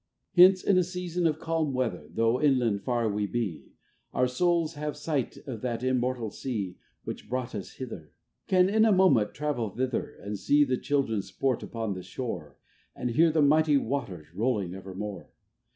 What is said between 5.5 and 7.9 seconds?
that immortal sea Which brought us